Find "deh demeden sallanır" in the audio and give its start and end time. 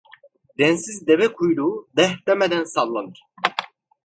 1.97-3.23